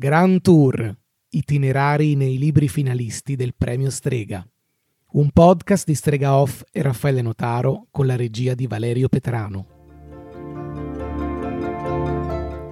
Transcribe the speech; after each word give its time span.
Grand 0.00 0.40
Tour, 0.40 0.96
itinerari 1.28 2.14
nei 2.14 2.38
libri 2.38 2.68
finalisti 2.68 3.36
del 3.36 3.52
premio 3.54 3.90
Strega. 3.90 4.42
Un 5.12 5.28
podcast 5.30 5.84
di 5.84 5.94
Strega 5.94 6.38
Off 6.38 6.62
e 6.72 6.80
Raffaele 6.80 7.20
Notaro 7.20 7.88
con 7.90 8.06
la 8.06 8.16
regia 8.16 8.54
di 8.54 8.66
Valerio 8.66 9.10
Petrano. 9.10 9.66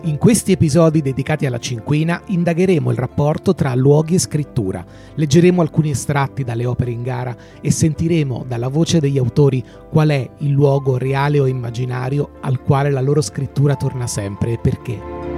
In 0.04 0.16
questi 0.16 0.52
episodi 0.52 1.02
dedicati 1.02 1.44
alla 1.44 1.58
cinquina 1.58 2.22
indagheremo 2.28 2.90
il 2.90 2.96
rapporto 2.96 3.54
tra 3.54 3.74
luoghi 3.74 4.14
e 4.14 4.20
scrittura, 4.20 4.82
leggeremo 5.14 5.60
alcuni 5.60 5.90
estratti 5.90 6.44
dalle 6.44 6.64
opere 6.64 6.92
in 6.92 7.02
gara 7.02 7.36
e 7.60 7.70
sentiremo 7.70 8.46
dalla 8.48 8.68
voce 8.68 9.00
degli 9.00 9.18
autori 9.18 9.62
qual 9.90 10.08
è 10.08 10.30
il 10.38 10.50
luogo 10.52 10.96
reale 10.96 11.40
o 11.40 11.46
immaginario 11.46 12.38
al 12.40 12.62
quale 12.62 12.88
la 12.88 13.02
loro 13.02 13.20
scrittura 13.20 13.76
torna 13.76 14.06
sempre 14.06 14.52
e 14.52 14.58
perché. 14.58 15.37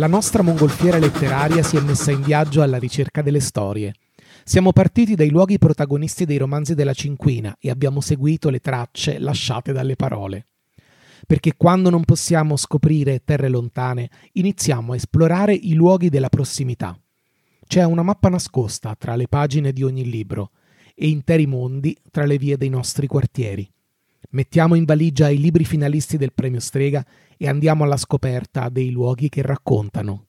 La 0.00 0.06
nostra 0.06 0.42
mongolfiera 0.42 0.96
letteraria 0.96 1.62
si 1.62 1.76
è 1.76 1.80
messa 1.80 2.10
in 2.10 2.22
viaggio 2.22 2.62
alla 2.62 2.78
ricerca 2.78 3.20
delle 3.20 3.38
storie. 3.38 3.92
Siamo 4.44 4.72
partiti 4.72 5.14
dai 5.14 5.28
luoghi 5.28 5.58
protagonisti 5.58 6.24
dei 6.24 6.38
romanzi 6.38 6.74
della 6.74 6.94
cinquina 6.94 7.54
e 7.60 7.68
abbiamo 7.68 8.00
seguito 8.00 8.48
le 8.48 8.60
tracce 8.60 9.18
lasciate 9.18 9.72
dalle 9.74 9.96
parole. 9.96 10.46
Perché 11.26 11.52
quando 11.54 11.90
non 11.90 12.04
possiamo 12.04 12.56
scoprire 12.56 13.24
terre 13.24 13.50
lontane, 13.50 14.08
iniziamo 14.32 14.94
a 14.94 14.96
esplorare 14.96 15.52
i 15.52 15.74
luoghi 15.74 16.08
della 16.08 16.30
prossimità. 16.30 16.98
C'è 17.66 17.84
una 17.84 18.02
mappa 18.02 18.30
nascosta 18.30 18.96
tra 18.98 19.16
le 19.16 19.28
pagine 19.28 19.70
di 19.70 19.82
ogni 19.82 20.08
libro 20.08 20.52
e 20.94 21.08
interi 21.08 21.46
mondi 21.46 21.94
tra 22.10 22.24
le 22.24 22.38
vie 22.38 22.56
dei 22.56 22.70
nostri 22.70 23.06
quartieri. 23.06 23.70
Mettiamo 24.30 24.74
in 24.74 24.84
valigia 24.84 25.28
i 25.28 25.38
libri 25.38 25.64
finalisti 25.64 26.16
del 26.16 26.32
premio 26.32 26.60
Strega 26.60 27.04
e 27.36 27.48
andiamo 27.48 27.84
alla 27.84 27.96
scoperta 27.96 28.68
dei 28.68 28.90
luoghi 28.90 29.28
che 29.28 29.42
raccontano. 29.42 30.26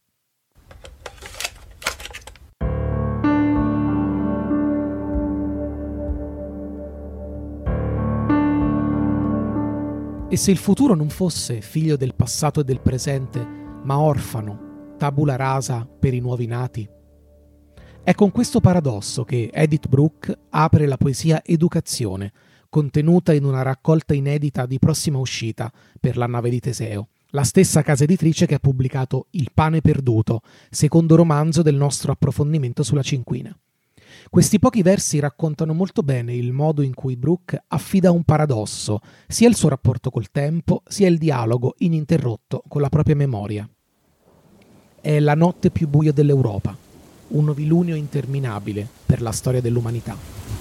E 10.30 10.38
se 10.38 10.50
il 10.50 10.58
futuro 10.58 10.96
non 10.96 11.10
fosse 11.10 11.60
figlio 11.60 11.98
del 11.98 12.16
passato 12.16 12.62
e 12.62 12.64
del 12.64 12.80
presente, 12.80 13.46
ma 13.84 14.00
orfano, 14.00 14.96
tabula 14.98 15.36
rasa 15.36 15.86
per 15.86 16.14
i 16.14 16.22
nuovi 16.22 16.48
nati? 16.48 16.90
È 18.02 18.16
con 18.16 18.32
questo 18.32 18.62
paradosso 18.62 19.26
che 19.26 19.50
Edith 19.52 19.90
Brooke 19.90 20.34
apre 20.52 20.88
la 20.88 20.96
poesia 20.96 21.44
Educazione, 21.44 22.32
contenuta 22.72 23.34
in 23.34 23.44
una 23.44 23.64
raccolta 23.64 24.14
inedita 24.14 24.66
di 24.66 24.80
prossima 24.80 25.18
uscita 25.18 25.70
per 26.00 26.16
la 26.16 26.26
nave 26.26 26.50
di 26.50 26.62
Teseo, 26.62 27.10
la 27.32 27.44
stessa 27.44 27.82
casa 27.82 28.06
editrice 28.06 28.46
che 28.46 28.56
ha 28.56 28.60
pubblicato 28.60 29.28
Il 29.32 29.52
pane 29.54 29.82
perduto, 29.82 30.42
secondo 30.70 31.18
romanzo 31.18 31.64
del 31.64 31.76
nostro 31.76 32.14
approfondimento 32.14 32.82
sulla 32.82 33.04
cinquina. 33.04 33.54
Questi 34.30 34.58
pochi 34.58 34.84
versi 34.84 35.20
raccontano 35.20 35.74
molto 35.74 36.02
bene 36.02 36.34
il 36.34 36.54
modo 36.54 36.82
in 36.82 36.94
cui 36.94 37.18
Brooke 37.18 37.62
affida 37.68 38.12
un 38.12 38.24
paradosso, 38.24 39.02
sia 39.28 39.50
il 39.50 39.56
suo 39.56 39.68
rapporto 39.68 40.10
col 40.10 40.32
tempo, 40.32 40.82
sia 40.88 41.10
il 41.10 41.18
dialogo 41.18 41.76
ininterrotto 41.80 42.64
con 42.70 42.80
la 42.80 42.90
propria 42.90 43.16
memoria. 43.16 43.68
È 45.02 45.20
la 45.20 45.36
notte 45.36 45.72
più 45.72 45.90
buia 45.90 46.14
dell'Europa, 46.14 46.74
un 47.28 47.44
novilunio 47.44 47.96
interminabile 47.96 48.88
per 49.06 49.22
la 49.22 49.34
storia 49.34 49.60
dell'umanità. 49.60 50.61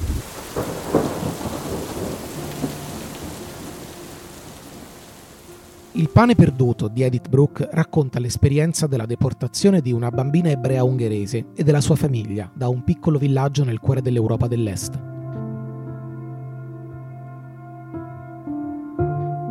Il 5.93 6.09
pane 6.09 6.37
perduto 6.37 6.87
di 6.87 7.03
Edith 7.03 7.28
Brooke 7.28 7.69
racconta 7.73 8.21
l'esperienza 8.21 8.87
della 8.87 9.06
deportazione 9.06 9.81
di 9.81 9.91
una 9.91 10.11
bambina 10.11 10.49
ebrea 10.49 10.84
ungherese 10.84 11.47
e 11.53 11.65
della 11.65 11.81
sua 11.81 11.97
famiglia 11.97 12.49
da 12.55 12.69
un 12.69 12.84
piccolo 12.84 13.19
villaggio 13.19 13.65
nel 13.65 13.81
cuore 13.81 14.00
dell'Europa 14.00 14.47
dell'Est. 14.47 14.95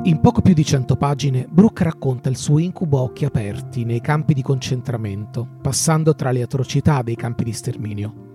In 0.04 0.20
poco 0.22 0.42
più 0.42 0.54
di 0.54 0.64
cento 0.64 0.96
pagine, 0.96 1.46
Brooke 1.50 1.84
racconta 1.84 2.30
il 2.30 2.38
suo 2.38 2.58
incubo 2.58 3.00
a 3.00 3.02
occhi 3.02 3.26
aperti 3.26 3.84
nei 3.84 4.00
campi 4.00 4.34
di 4.34 4.42
concentramento, 4.42 5.46
passando 5.62 6.16
tra 6.16 6.32
le 6.32 6.42
atrocità 6.42 7.02
dei 7.02 7.16
campi 7.16 7.44
di 7.44 7.52
sterminio. 7.52 8.29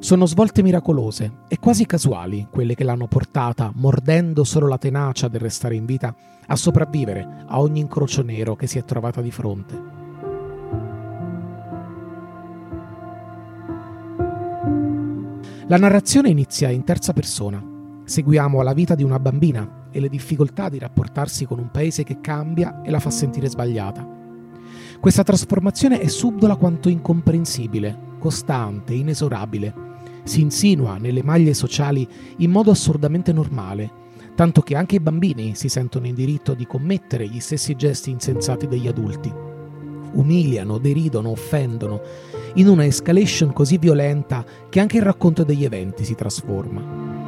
Sono 0.00 0.24
svolte 0.24 0.62
miracolose 0.62 1.40
e 1.46 1.58
quasi 1.58 1.84
casuali 1.84 2.48
quelle 2.50 2.74
che 2.74 2.84
l'hanno 2.84 3.06
portata, 3.06 3.70
mordendo 3.74 4.44
solo 4.44 4.66
la 4.66 4.78
tenacia 4.78 5.28
del 5.28 5.42
restare 5.42 5.74
in 5.74 5.84
vita, 5.84 6.14
a 6.46 6.56
sopravvivere 6.56 7.44
a 7.46 7.60
ogni 7.60 7.80
incrocio 7.80 8.22
nero 8.22 8.56
che 8.56 8.66
si 8.66 8.78
è 8.78 8.84
trovata 8.84 9.20
di 9.20 9.30
fronte. 9.30 9.82
La 15.66 15.76
narrazione 15.76 16.30
inizia 16.30 16.70
in 16.70 16.82
terza 16.82 17.12
persona. 17.12 17.62
Seguiamo 18.02 18.62
la 18.62 18.72
vita 18.72 18.94
di 18.94 19.02
una 19.02 19.20
bambina 19.20 19.88
e 19.90 20.00
le 20.00 20.08
difficoltà 20.08 20.70
di 20.70 20.78
rapportarsi 20.78 21.44
con 21.44 21.58
un 21.58 21.70
paese 21.70 22.04
che 22.04 22.22
cambia 22.22 22.80
e 22.80 22.90
la 22.90 23.00
fa 23.00 23.10
sentire 23.10 23.50
sbagliata. 23.50 24.08
Questa 24.98 25.22
trasformazione 25.22 26.00
è 26.00 26.08
subdola 26.08 26.56
quanto 26.56 26.88
incomprensibile, 26.88 28.16
costante, 28.18 28.94
inesorabile 28.94 29.88
si 30.24 30.40
insinua 30.40 30.98
nelle 30.98 31.22
maglie 31.22 31.54
sociali 31.54 32.06
in 32.38 32.50
modo 32.50 32.70
assurdamente 32.70 33.32
normale, 33.32 33.90
tanto 34.34 34.62
che 34.62 34.76
anche 34.76 34.96
i 34.96 35.00
bambini 35.00 35.54
si 35.54 35.68
sentono 35.68 36.06
in 36.06 36.14
diritto 36.14 36.54
di 36.54 36.66
commettere 36.66 37.28
gli 37.28 37.40
stessi 37.40 37.74
gesti 37.76 38.10
insensati 38.10 38.66
degli 38.66 38.88
adulti. 38.88 39.32
Umiliano, 40.12 40.78
deridono, 40.78 41.30
offendono, 41.30 42.00
in 42.54 42.66
una 42.66 42.84
escalation 42.84 43.52
così 43.52 43.78
violenta 43.78 44.44
che 44.68 44.80
anche 44.80 44.96
il 44.96 45.02
racconto 45.04 45.44
degli 45.44 45.64
eventi 45.64 46.04
si 46.04 46.14
trasforma. 46.14 47.19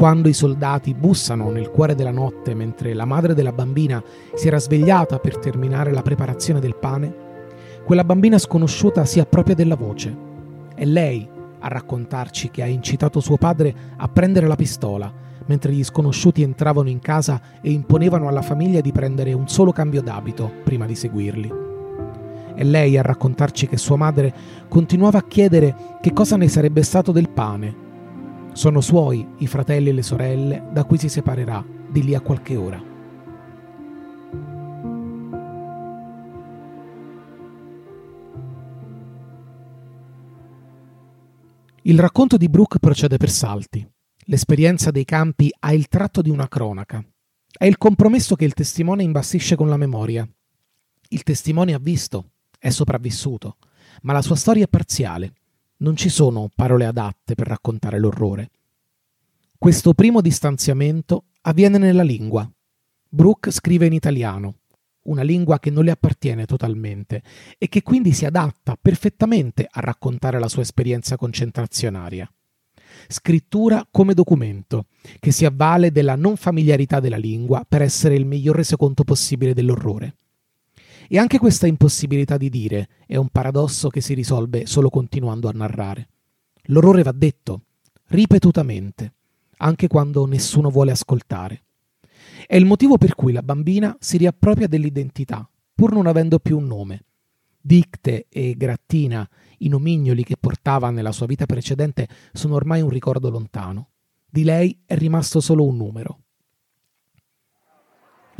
Quando 0.00 0.30
i 0.30 0.32
soldati 0.32 0.94
bussano 0.94 1.50
nel 1.50 1.68
cuore 1.68 1.94
della 1.94 2.10
notte 2.10 2.54
mentre 2.54 2.94
la 2.94 3.04
madre 3.04 3.34
della 3.34 3.52
bambina 3.52 4.02
si 4.32 4.46
era 4.46 4.58
svegliata 4.58 5.18
per 5.18 5.36
terminare 5.36 5.92
la 5.92 6.00
preparazione 6.00 6.58
del 6.58 6.74
pane, 6.74 7.14
quella 7.84 8.02
bambina 8.02 8.38
sconosciuta 8.38 9.04
si 9.04 9.20
appropria 9.20 9.54
della 9.54 9.76
voce. 9.76 10.16
È 10.74 10.86
lei 10.86 11.28
a 11.58 11.68
raccontarci 11.68 12.48
che 12.48 12.62
ha 12.62 12.66
incitato 12.66 13.20
suo 13.20 13.36
padre 13.36 13.74
a 13.98 14.08
prendere 14.08 14.46
la 14.46 14.56
pistola, 14.56 15.12
mentre 15.44 15.74
gli 15.74 15.84
sconosciuti 15.84 16.40
entravano 16.40 16.88
in 16.88 17.00
casa 17.00 17.38
e 17.60 17.70
imponevano 17.70 18.26
alla 18.26 18.40
famiglia 18.40 18.80
di 18.80 18.92
prendere 18.92 19.34
un 19.34 19.48
solo 19.48 19.70
cambio 19.70 20.00
d'abito 20.00 20.50
prima 20.64 20.86
di 20.86 20.94
seguirli. 20.94 21.52
È 22.54 22.64
lei 22.64 22.96
a 22.96 23.02
raccontarci 23.02 23.66
che 23.66 23.76
sua 23.76 23.96
madre 23.96 24.32
continuava 24.66 25.18
a 25.18 25.26
chiedere 25.28 25.76
che 26.00 26.14
cosa 26.14 26.38
ne 26.38 26.48
sarebbe 26.48 26.82
stato 26.84 27.12
del 27.12 27.28
pane 27.28 27.88
sono 28.52 28.80
suoi 28.80 29.26
i 29.38 29.46
fratelli 29.46 29.90
e 29.90 29.92
le 29.92 30.02
sorelle 30.02 30.68
da 30.72 30.84
cui 30.84 30.98
si 30.98 31.08
separerà 31.08 31.64
di 31.88 32.02
lì 32.02 32.14
a 32.14 32.20
qualche 32.20 32.56
ora. 32.56 32.88
Il 41.82 41.98
racconto 41.98 42.36
di 42.36 42.48
Brooke 42.48 42.78
procede 42.78 43.16
per 43.16 43.30
salti. 43.30 43.86
L'esperienza 44.26 44.90
dei 44.90 45.04
campi 45.04 45.52
ha 45.60 45.72
il 45.72 45.88
tratto 45.88 46.20
di 46.20 46.30
una 46.30 46.46
cronaca. 46.46 47.02
È 47.50 47.64
il 47.64 47.78
compromesso 47.78 48.36
che 48.36 48.44
il 48.44 48.52
testimone 48.52 49.02
imbastisce 49.02 49.56
con 49.56 49.68
la 49.68 49.76
memoria. 49.76 50.28
Il 51.08 51.22
testimone 51.22 51.72
ha 51.74 51.78
visto, 51.78 52.32
è 52.58 52.68
sopravvissuto, 52.68 53.56
ma 54.02 54.12
la 54.12 54.22
sua 54.22 54.36
storia 54.36 54.64
è 54.64 54.68
parziale 54.68 55.32
non 55.80 55.96
ci 55.96 56.08
sono 56.08 56.50
parole 56.54 56.86
adatte 56.86 57.34
per 57.34 57.46
raccontare 57.46 57.98
l'orrore. 57.98 58.50
Questo 59.56 59.92
primo 59.92 60.20
distanziamento 60.20 61.24
avviene 61.42 61.78
nella 61.78 62.02
lingua. 62.02 62.50
Brooke 63.08 63.50
scrive 63.50 63.86
in 63.86 63.92
italiano, 63.92 64.54
una 65.02 65.22
lingua 65.22 65.58
che 65.58 65.70
non 65.70 65.84
le 65.84 65.90
appartiene 65.90 66.46
totalmente 66.46 67.22
e 67.58 67.68
che 67.68 67.82
quindi 67.82 68.12
si 68.12 68.24
adatta 68.24 68.76
perfettamente 68.80 69.66
a 69.70 69.80
raccontare 69.80 70.38
la 70.38 70.48
sua 70.48 70.62
esperienza 70.62 71.16
concentrazionaria. 71.16 72.30
Scrittura 73.08 73.86
come 73.90 74.14
documento, 74.14 74.86
che 75.18 75.30
si 75.30 75.44
avvale 75.44 75.90
della 75.92 76.16
non 76.16 76.36
familiarità 76.36 77.00
della 77.00 77.16
lingua 77.16 77.64
per 77.66 77.82
essere 77.82 78.14
il 78.14 78.26
miglior 78.26 78.56
resoconto 78.56 79.04
possibile 79.04 79.54
dell'orrore. 79.54 80.16
E 81.12 81.18
anche 81.18 81.38
questa 81.38 81.66
impossibilità 81.66 82.36
di 82.36 82.48
dire 82.48 82.88
è 83.04 83.16
un 83.16 83.30
paradosso 83.30 83.88
che 83.88 84.00
si 84.00 84.14
risolve 84.14 84.66
solo 84.66 84.90
continuando 84.90 85.48
a 85.48 85.52
narrare. 85.52 86.08
L'orrore 86.66 87.02
va 87.02 87.10
detto, 87.10 87.62
ripetutamente, 88.10 89.14
anche 89.56 89.88
quando 89.88 90.24
nessuno 90.26 90.70
vuole 90.70 90.92
ascoltare. 90.92 91.64
È 92.46 92.54
il 92.54 92.64
motivo 92.64 92.96
per 92.96 93.16
cui 93.16 93.32
la 93.32 93.42
bambina 93.42 93.96
si 93.98 94.18
riappropria 94.18 94.68
dell'identità, 94.68 95.50
pur 95.74 95.92
non 95.92 96.06
avendo 96.06 96.38
più 96.38 96.58
un 96.58 96.68
nome. 96.68 97.02
Dicte 97.60 98.26
e 98.28 98.54
Grattina, 98.56 99.28
i 99.58 99.68
nomignoli 99.68 100.22
che 100.22 100.36
portava 100.36 100.90
nella 100.90 101.10
sua 101.10 101.26
vita 101.26 101.44
precedente, 101.44 102.06
sono 102.32 102.54
ormai 102.54 102.82
un 102.82 102.88
ricordo 102.88 103.30
lontano. 103.30 103.88
Di 104.24 104.44
lei 104.44 104.78
è 104.86 104.96
rimasto 104.96 105.40
solo 105.40 105.66
un 105.66 105.76
numero. 105.76 106.20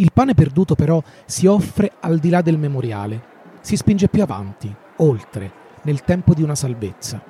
Il 0.01 0.13
pane 0.15 0.33
perduto 0.33 0.75
però 0.75 1.03
si 1.27 1.47
offre 1.47 1.93
al 2.01 2.19
di 2.19 2.31
là 2.31 2.41
del 2.41 2.57
memoriale, 2.57 3.23
si 3.61 3.77
spinge 3.77 4.09
più 4.09 4.23
avanti, 4.23 4.75
oltre, 4.97 5.53
nel 5.83 6.05
tempo 6.05 6.33
di 6.33 6.43
una 6.43 6.55
salvezza. 6.55 7.23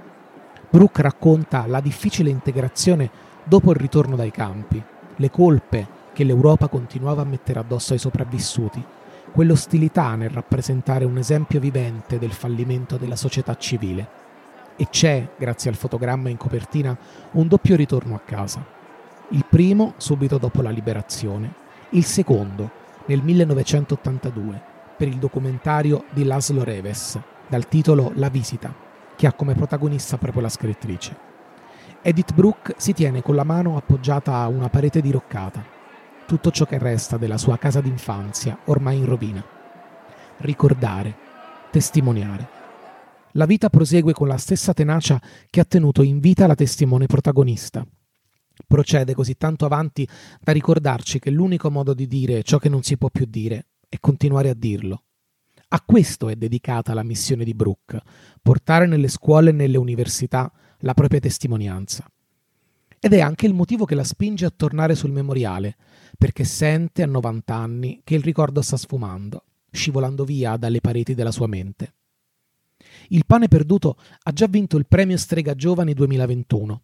Brooke 0.70 1.02
racconta 1.02 1.67
la 1.67 1.81
difficile 1.81 2.31
integrazione 2.31 3.11
dopo 3.43 3.72
il 3.72 3.76
ritorno 3.76 4.14
dai 4.14 4.31
campi, 4.31 4.81
le 5.17 5.31
colpe 5.31 5.84
che 6.12 6.22
l'Europa 6.22 6.69
continuava 6.69 7.22
a 7.22 7.25
mettere 7.25 7.58
addosso 7.58 7.93
ai 7.93 7.99
sopravvissuti, 7.99 8.81
quell'ostilità 9.32 10.14
nel 10.14 10.31
rappresentare 10.31 11.05
un 11.05 11.19
esempio 11.19 11.58
vivente 11.58 12.20
del 12.20 12.32
fallimento 12.32 12.96
della 12.96 13.16
società 13.16 13.56
civile. 13.56 14.08
E 14.76 14.87
c'è, 14.88 15.31
grazie 15.37 15.70
al 15.70 15.76
fotogramma 15.76 16.28
in 16.28 16.37
copertina, 16.37 16.96
un 17.32 17.49
doppio 17.49 17.75
ritorno 17.75 18.14
a 18.14 18.20
casa. 18.25 18.64
Il 19.31 19.44
primo 19.50 19.94
subito 19.96 20.38
dopo 20.38 20.62
la 20.62 20.70
liberazione, 20.70 21.59
il 21.90 22.04
secondo 22.04 22.70
nel 23.06 23.22
1982 23.22 24.62
per 24.96 25.08
il 25.08 25.16
documentario 25.16 26.04
di 26.10 26.25
Laszlo 26.25 26.62
Reves 26.62 27.19
dal 27.48 27.66
titolo 27.66 28.12
La 28.14 28.28
visita, 28.28 28.72
che 29.16 29.26
ha 29.26 29.32
come 29.32 29.54
protagonista 29.54 30.16
proprio 30.16 30.42
la 30.42 30.48
scrittrice. 30.48 31.16
Edith 32.02 32.32
Brooke 32.32 32.75
si 32.76 32.92
tiene 32.92 33.22
con 33.22 33.34
la 33.34 33.44
mano 33.44 33.76
appoggiata 33.76 34.37
a 34.37 34.46
una 34.46 34.69
parete 34.69 35.00
diroccata, 35.00 35.64
tutto 36.26 36.50
ciò 36.50 36.64
che 36.64 36.78
resta 36.78 37.16
della 37.16 37.38
sua 37.38 37.58
casa 37.58 37.81
d'infanzia 37.81 38.58
ormai 38.66 38.98
in 38.98 39.06
rovina. 39.06 39.44
Ricordare, 40.37 41.14
testimoniare. 41.70 42.48
La 43.32 43.46
vita 43.46 43.69
prosegue 43.69 44.12
con 44.12 44.28
la 44.28 44.38
stessa 44.38 44.72
tenacia 44.72 45.20
che 45.50 45.60
ha 45.60 45.64
tenuto 45.64 46.02
in 46.02 46.20
vita 46.20 46.46
la 46.46 46.54
testimone 46.54 47.06
protagonista. 47.06 47.84
Procede 48.66 49.14
così 49.14 49.36
tanto 49.36 49.64
avanti 49.64 50.06
da 50.40 50.52
ricordarci 50.52 51.18
che 51.18 51.30
l'unico 51.30 51.70
modo 51.70 51.94
di 51.94 52.06
dire 52.06 52.42
ciò 52.42 52.58
che 52.58 52.68
non 52.68 52.82
si 52.82 52.96
può 52.96 53.08
più 53.08 53.26
dire 53.26 53.66
è 53.88 53.98
continuare 53.98 54.48
a 54.48 54.54
dirlo. 54.54 55.02
A 55.72 55.82
questo 55.84 56.28
è 56.28 56.36
dedicata 56.36 56.94
la 56.94 57.04
missione 57.04 57.44
di 57.44 57.54
Brooke, 57.54 58.02
portare 58.42 58.86
nelle 58.86 59.08
scuole 59.08 59.50
e 59.50 59.52
nelle 59.52 59.78
università 59.78 60.50
la 60.78 60.94
propria 60.94 61.20
testimonianza. 61.20 62.10
Ed 62.98 63.12
è 63.12 63.20
anche 63.20 63.46
il 63.46 63.54
motivo 63.54 63.84
che 63.84 63.94
la 63.94 64.04
spinge 64.04 64.44
a 64.44 64.52
tornare 64.54 64.94
sul 64.94 65.12
memoriale, 65.12 65.76
perché 66.18 66.44
sente 66.44 67.02
a 67.02 67.06
90 67.06 67.54
anni 67.54 68.00
che 68.04 68.14
il 68.14 68.22
ricordo 68.22 68.62
sta 68.62 68.76
sfumando, 68.76 69.44
scivolando 69.70 70.24
via 70.24 70.56
dalle 70.56 70.80
pareti 70.80 71.14
della 71.14 71.30
sua 71.30 71.46
mente. 71.46 71.94
Il 73.08 73.24
pane 73.24 73.48
perduto 73.48 73.96
ha 74.24 74.32
già 74.32 74.46
vinto 74.46 74.76
il 74.76 74.86
premio 74.86 75.16
Strega 75.16 75.54
Giovani 75.54 75.94
2021, 75.94 76.82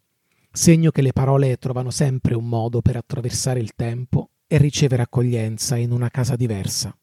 segno 0.51 0.91
che 0.91 1.01
le 1.01 1.13
parole 1.13 1.57
trovano 1.57 1.91
sempre 1.91 2.35
un 2.35 2.47
modo 2.47 2.81
per 2.81 2.95
attraversare 2.95 3.59
il 3.59 3.73
tempo 3.75 4.31
e 4.47 4.57
ricevere 4.57 5.03
accoglienza 5.03 5.75
in 5.75 5.91
una 5.91 6.09
casa 6.09 6.35
diversa 6.35 6.97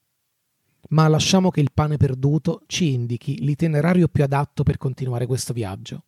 ma 0.91 1.09
lasciamo 1.09 1.51
che 1.51 1.61
il 1.61 1.73
pane 1.73 1.97
perduto 1.97 2.63
ci 2.67 2.93
indichi 2.93 3.43
l'itinerario 3.43 4.09
più 4.09 4.25
adatto 4.25 4.63
per 4.63 4.77
continuare 4.77 5.27
questo 5.27 5.53
viaggio. 5.53 6.05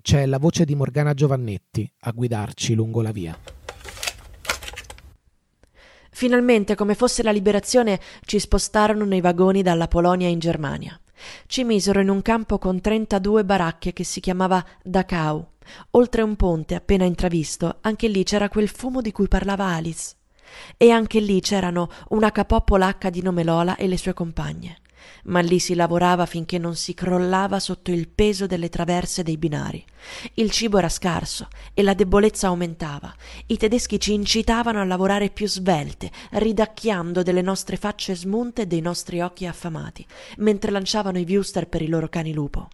C'è 0.00 0.24
la 0.26 0.38
voce 0.38 0.64
di 0.64 0.74
Morgana 0.74 1.14
Giovannetti 1.14 1.90
a 2.00 2.12
guidarci 2.12 2.74
lungo 2.74 3.02
la 3.02 3.12
via. 3.12 3.38
Finalmente, 6.10 6.74
come 6.74 6.94
fosse 6.94 7.22
la 7.22 7.32
liberazione, 7.32 8.00
ci 8.22 8.38
spostarono 8.38 9.04
nei 9.04 9.20
vagoni 9.20 9.62
dalla 9.62 9.88
Polonia 9.88 10.28
in 10.28 10.38
Germania. 10.38 10.98
Ci 11.46 11.64
misero 11.64 12.00
in 12.00 12.08
un 12.08 12.22
campo 12.22 12.58
con 12.58 12.80
32 12.80 13.44
baracche 13.44 13.92
che 13.92 14.04
si 14.04 14.20
chiamava 14.20 14.64
Dachau. 14.82 15.46
Oltre 15.92 16.22
un 16.22 16.36
ponte 16.36 16.74
appena 16.74 17.04
intravisto, 17.04 17.78
anche 17.80 18.08
lì 18.08 18.22
c'era 18.22 18.48
quel 18.48 18.68
fumo 18.68 19.00
di 19.00 19.12
cui 19.12 19.28
parlava 19.28 19.66
Alice. 19.66 20.14
E 20.76 20.90
anche 20.90 21.20
lì 21.20 21.40
c'erano 21.40 21.88
una 22.10 22.30
capò 22.30 22.62
polacca 22.62 23.10
di 23.10 23.22
nome 23.22 23.42
Lola 23.44 23.76
e 23.76 23.86
le 23.88 23.98
sue 23.98 24.14
compagne. 24.14 24.78
Ma 25.24 25.40
lì 25.40 25.58
si 25.58 25.74
lavorava 25.74 26.26
finché 26.26 26.58
non 26.58 26.76
si 26.76 26.94
crollava 26.94 27.58
sotto 27.58 27.90
il 27.90 28.08
peso 28.08 28.46
delle 28.46 28.68
traverse 28.68 29.22
dei 29.22 29.36
binari. 29.36 29.84
Il 30.34 30.50
cibo 30.50 30.78
era 30.78 30.88
scarso 30.88 31.48
e 31.74 31.82
la 31.82 31.94
debolezza 31.94 32.46
aumentava. 32.46 33.14
I 33.46 33.56
tedeschi 33.56 33.98
ci 33.98 34.12
incitavano 34.12 34.80
a 34.80 34.84
lavorare 34.84 35.30
più 35.30 35.48
svelte, 35.48 36.10
ridacchiando 36.32 37.22
delle 37.22 37.42
nostre 37.42 37.76
facce 37.76 38.14
smunte 38.14 38.62
e 38.62 38.66
dei 38.66 38.80
nostri 38.80 39.20
occhi 39.20 39.46
affamati, 39.46 40.06
mentre 40.38 40.70
lanciavano 40.70 41.18
i 41.18 41.24
viewster 41.24 41.68
per 41.68 41.82
i 41.82 41.88
loro 41.88 42.08
cani 42.08 42.32
lupo. 42.32 42.68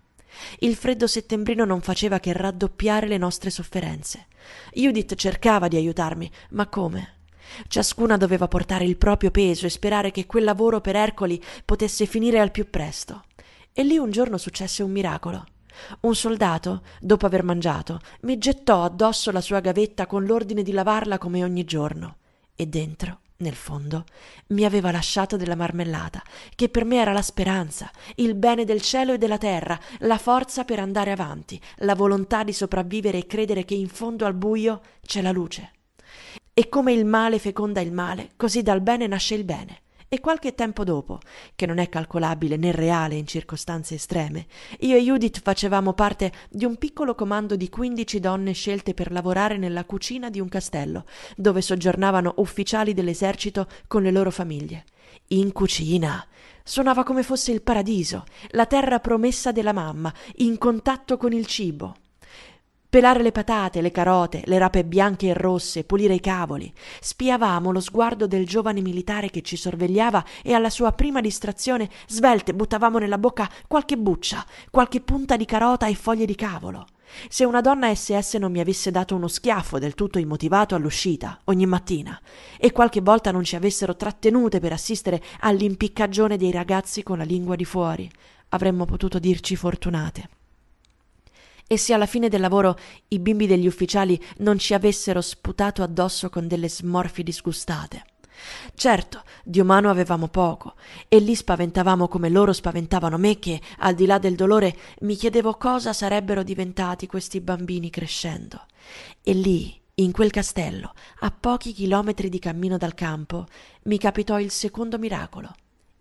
Il 0.58 0.76
freddo 0.76 1.06
settembrino 1.06 1.64
non 1.64 1.80
faceva 1.80 2.18
che 2.18 2.32
raddoppiare 2.32 3.06
le 3.06 3.18
nostre 3.18 3.50
sofferenze. 3.50 4.26
Judith 4.72 5.14
cercava 5.14 5.68
di 5.68 5.76
aiutarmi, 5.76 6.30
ma 6.50 6.66
come? 6.68 7.20
Ciascuna 7.68 8.16
doveva 8.16 8.48
portare 8.48 8.84
il 8.84 8.96
proprio 8.96 9.30
peso 9.30 9.66
e 9.66 9.70
sperare 9.70 10.10
che 10.10 10.26
quel 10.26 10.44
lavoro 10.44 10.80
per 10.80 10.96
Ercoli 10.96 11.42
potesse 11.64 12.06
finire 12.06 12.40
al 12.40 12.50
più 12.50 12.70
presto. 12.70 13.24
E 13.72 13.84
lì 13.84 13.96
un 13.96 14.10
giorno 14.10 14.36
successe 14.36 14.82
un 14.82 14.90
miracolo. 14.90 15.46
Un 16.00 16.14
soldato, 16.14 16.82
dopo 17.00 17.26
aver 17.26 17.42
mangiato, 17.42 18.00
mi 18.22 18.38
gettò 18.38 18.84
addosso 18.84 19.30
la 19.30 19.40
sua 19.40 19.60
gavetta 19.60 20.06
con 20.06 20.24
l'ordine 20.24 20.62
di 20.62 20.72
lavarla 20.72 21.18
come 21.18 21.42
ogni 21.42 21.64
giorno. 21.64 22.16
E 22.54 22.66
dentro, 22.66 23.20
nel 23.38 23.54
fondo, 23.54 24.04
mi 24.48 24.64
aveva 24.64 24.90
lasciato 24.90 25.36
della 25.36 25.56
marmellata, 25.56 26.22
che 26.54 26.68
per 26.68 26.84
me 26.84 27.00
era 27.00 27.12
la 27.12 27.22
speranza, 27.22 27.90
il 28.16 28.34
bene 28.34 28.64
del 28.64 28.80
cielo 28.80 29.14
e 29.14 29.18
della 29.18 29.38
terra, 29.38 29.78
la 30.00 30.18
forza 30.18 30.64
per 30.64 30.78
andare 30.78 31.10
avanti, 31.10 31.60
la 31.78 31.94
volontà 31.94 32.44
di 32.44 32.52
sopravvivere 32.52 33.18
e 33.18 33.26
credere 33.26 33.64
che 33.64 33.74
in 33.74 33.88
fondo 33.88 34.26
al 34.26 34.34
buio 34.34 34.80
c'è 35.04 35.22
la 35.22 35.32
luce. 35.32 35.72
E 36.62 36.68
come 36.68 36.92
il 36.92 37.04
male 37.04 37.40
feconda 37.40 37.80
il 37.80 37.90
male, 37.90 38.34
così 38.36 38.62
dal 38.62 38.82
bene 38.82 39.08
nasce 39.08 39.34
il 39.34 39.42
bene. 39.42 39.80
E 40.08 40.20
qualche 40.20 40.54
tempo 40.54 40.84
dopo, 40.84 41.18
che 41.56 41.66
non 41.66 41.78
è 41.78 41.88
calcolabile 41.88 42.56
né 42.56 42.70
reale 42.70 43.16
in 43.16 43.26
circostanze 43.26 43.96
estreme, 43.96 44.46
io 44.78 44.96
e 44.96 45.02
Judith 45.02 45.40
facevamo 45.42 45.92
parte 45.92 46.30
di 46.48 46.64
un 46.64 46.76
piccolo 46.76 47.16
comando 47.16 47.56
di 47.56 47.68
quindici 47.68 48.20
donne 48.20 48.52
scelte 48.52 48.94
per 48.94 49.10
lavorare 49.10 49.56
nella 49.56 49.84
cucina 49.84 50.30
di 50.30 50.38
un 50.38 50.48
castello, 50.48 51.04
dove 51.34 51.62
soggiornavano 51.62 52.34
ufficiali 52.36 52.94
dell'esercito 52.94 53.66
con 53.88 54.04
le 54.04 54.12
loro 54.12 54.30
famiglie. 54.30 54.84
In 55.30 55.50
cucina! 55.50 56.24
Suonava 56.62 57.02
come 57.02 57.24
fosse 57.24 57.50
il 57.50 57.62
paradiso, 57.62 58.22
la 58.50 58.66
terra 58.66 59.00
promessa 59.00 59.50
della 59.50 59.72
mamma, 59.72 60.14
in 60.36 60.58
contatto 60.58 61.16
con 61.16 61.32
il 61.32 61.44
cibo 61.46 61.96
pelare 62.92 63.22
le 63.22 63.32
patate, 63.32 63.80
le 63.80 63.90
carote, 63.90 64.42
le 64.44 64.58
rape 64.58 64.84
bianche 64.84 65.28
e 65.28 65.32
rosse, 65.32 65.82
pulire 65.82 66.12
i 66.12 66.20
cavoli. 66.20 66.70
Spiavamo 67.00 67.72
lo 67.72 67.80
sguardo 67.80 68.26
del 68.26 68.46
giovane 68.46 68.82
militare 68.82 69.30
che 69.30 69.40
ci 69.40 69.56
sorvegliava 69.56 70.22
e 70.42 70.52
alla 70.52 70.68
sua 70.68 70.92
prima 70.92 71.22
distrazione, 71.22 71.88
svelte, 72.06 72.52
buttavamo 72.52 72.98
nella 72.98 73.16
bocca 73.16 73.48
qualche 73.66 73.96
buccia, 73.96 74.44
qualche 74.70 75.00
punta 75.00 75.38
di 75.38 75.46
carota 75.46 75.86
e 75.86 75.94
foglie 75.94 76.26
di 76.26 76.34
cavolo. 76.34 76.84
Se 77.30 77.46
una 77.46 77.62
donna 77.62 77.94
SS 77.94 78.34
non 78.34 78.52
mi 78.52 78.60
avesse 78.60 78.90
dato 78.90 79.14
uno 79.14 79.26
schiaffo 79.26 79.78
del 79.78 79.94
tutto 79.94 80.18
immotivato 80.18 80.74
all'uscita, 80.74 81.40
ogni 81.44 81.64
mattina, 81.64 82.20
e 82.58 82.72
qualche 82.72 83.00
volta 83.00 83.30
non 83.30 83.42
ci 83.42 83.56
avessero 83.56 83.96
trattenute 83.96 84.60
per 84.60 84.74
assistere 84.74 85.22
all'impiccagione 85.40 86.36
dei 86.36 86.50
ragazzi 86.50 87.02
con 87.02 87.16
la 87.16 87.24
lingua 87.24 87.56
di 87.56 87.64
fuori, 87.64 88.10
avremmo 88.50 88.84
potuto 88.84 89.18
dirci 89.18 89.56
fortunate 89.56 90.40
e 91.72 91.78
se 91.78 91.94
alla 91.94 92.04
fine 92.04 92.28
del 92.28 92.42
lavoro 92.42 92.78
i 93.08 93.18
bimbi 93.18 93.46
degli 93.46 93.66
ufficiali 93.66 94.22
non 94.40 94.58
ci 94.58 94.74
avessero 94.74 95.22
sputato 95.22 95.82
addosso 95.82 96.28
con 96.28 96.46
delle 96.46 96.68
smorfie 96.68 97.24
disgustate. 97.24 98.04
Certo, 98.74 99.22
di 99.42 99.58
umano 99.58 99.88
avevamo 99.88 100.28
poco, 100.28 100.74
e 101.08 101.18
lì 101.18 101.34
spaventavamo 101.34 102.08
come 102.08 102.28
loro 102.28 102.52
spaventavano 102.52 103.16
me 103.16 103.38
che, 103.38 103.58
al 103.78 103.94
di 103.94 104.04
là 104.04 104.18
del 104.18 104.34
dolore, 104.34 104.76
mi 105.00 105.14
chiedevo 105.14 105.54
cosa 105.54 105.94
sarebbero 105.94 106.42
diventati 106.42 107.06
questi 107.06 107.40
bambini 107.40 107.88
crescendo. 107.88 108.66
E 109.22 109.32
lì, 109.32 109.74
in 109.94 110.12
quel 110.12 110.30
castello, 110.30 110.92
a 111.20 111.30
pochi 111.30 111.72
chilometri 111.72 112.28
di 112.28 112.38
cammino 112.38 112.76
dal 112.76 112.92
campo, 112.92 113.46
mi 113.84 113.96
capitò 113.96 114.38
il 114.38 114.50
secondo 114.50 114.98
miracolo. 114.98 115.50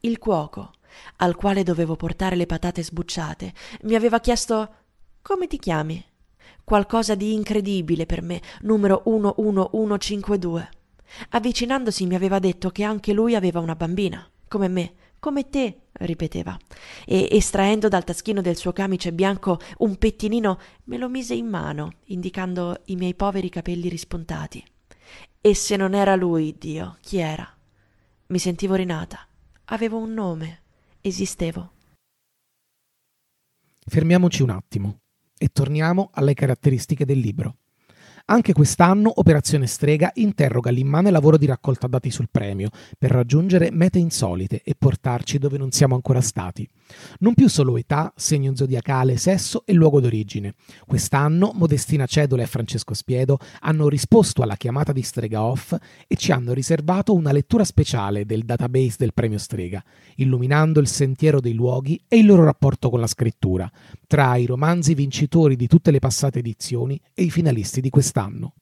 Il 0.02 0.18
cuoco, 0.18 0.74
al 1.18 1.36
quale 1.36 1.64
dovevo 1.64 1.96
portare 1.96 2.36
le 2.36 2.46
patate 2.46 2.84
sbucciate, 2.84 3.54
mi 3.84 3.96
aveva 3.96 4.20
chiesto 4.20 4.76
come 5.22 5.48
ti 5.48 5.58
chiami? 5.58 6.04
Qualcosa 6.64 7.16
di 7.16 7.34
incredibile 7.34 8.06
per 8.06 8.22
me, 8.22 8.42
numero 8.62 9.04
11152. 9.06 10.70
Avvicinandosi 11.30 12.06
mi 12.06 12.16
aveva 12.16 12.40
detto 12.40 12.70
che 12.70 12.84
anche 12.84 13.14
lui 13.14 13.36
aveva 13.36 13.60
una 13.60 13.76
bambina, 13.76 14.28
come 14.48 14.68
me, 14.68 14.94
come 15.20 15.50
te, 15.50 15.82
ripeteva, 15.94 16.58
e 17.06 17.28
estraendo 17.32 17.88
dal 17.88 18.04
taschino 18.04 18.42
del 18.42 18.56
suo 18.56 18.74
camice 18.74 19.14
bianco 19.14 19.60
un 19.80 19.98
pettinino 19.98 20.60
me 20.86 20.98
lo 20.98 21.10
mise 21.10 21.36
in 21.36 21.48
mano, 21.48 21.96
indicando 22.06 22.82
i 22.86 22.96
miei 22.96 23.14
poveri 23.14 23.50
capelli 23.50 23.90
rispuntati. 23.90 24.64
E 25.40 25.54
se 25.54 25.76
non 25.76 25.94
era 25.94 26.16
lui, 26.16 26.56
Dio, 26.58 26.98
chi 27.02 27.18
era? 27.18 27.48
Mi 28.28 28.40
sentivo 28.40 28.76
rinata. 28.76 29.28
Avevo 29.66 29.98
un 29.98 30.14
nome. 30.14 30.62
Esistevo. 31.02 31.72
Fermiamoci 33.86 34.44
un 34.44 34.52
attimo 34.52 35.00
e 35.42 35.48
torniamo 35.52 36.12
alle 36.14 36.36
caratteristiche 36.36 37.04
del 37.04 37.18
libro. 37.18 37.61
Anche 38.32 38.54
quest'anno 38.54 39.12
Operazione 39.16 39.68
Strega 39.68 40.10
interroga 40.14 40.72
l'immane 40.72 41.12
lavoro 41.12 41.36
di 41.36 41.46
raccolta 41.46 41.88
dati 41.88 42.10
sul 42.10 42.30
premio 42.32 42.70
per 42.98 43.12
raggiungere 43.12 43.72
mete 43.74 44.00
insolite 44.00 44.62
e 44.64 44.74
portarci 44.74 45.38
dove 45.38 45.58
non 45.58 45.72
siamo 45.72 45.96
ancora 45.96 46.22
stati. 46.22 46.66
Non 47.20 47.34
più 47.34 47.50
solo 47.50 47.76
età, 47.76 48.14
segno 48.16 48.56
zodiacale, 48.56 49.18
sesso 49.18 49.64
e 49.66 49.74
luogo 49.74 50.00
d'origine. 50.00 50.54
Quest'anno 50.88 51.52
Modestina 51.54 52.06
Cedola 52.06 52.44
e 52.44 52.48
Francesco 52.48 52.94
Spiedo 52.94 53.38
hanno 53.60 53.90
risposto 53.90 54.44
alla 54.44 54.56
chiamata 54.56 54.94
di 54.94 55.02
Strega 55.02 55.44
Off 55.44 55.76
e 56.08 56.16
ci 56.16 56.32
hanno 56.32 56.54
riservato 56.54 57.14
una 57.14 57.34
lettura 57.34 57.66
speciale 57.66 58.26
del 58.26 58.46
database 58.46 58.96
del 58.98 59.14
premio 59.14 59.40
Strega, 59.40 59.84
illuminando 60.16 60.80
il 60.80 60.88
sentiero 60.88 61.42
dei 61.42 61.54
luoghi 61.54 62.02
e 62.08 62.20
il 62.20 62.28
loro 62.28 62.46
rapporto 62.46 62.90
con 62.90 63.02
la 63.02 63.08
scrittura, 63.08 63.70
tra 64.08 64.38
i 64.38 64.46
romanzi 64.46 64.94
vincitori 64.94 65.58
di 65.58 65.68
tutte 65.68 65.92
le 65.92 66.00
passate 66.00 66.40
edizioni 66.40 66.98
e 67.14 67.24
i 67.24 67.30
finalisti 67.30 67.82
di 67.82 67.90
quest'anno 67.90 68.20
quest'anno. 68.22 68.54